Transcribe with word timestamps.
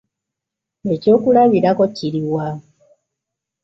Ekyokulabirako 0.93 1.85
kiri 1.95 2.21
wa? 2.33 2.47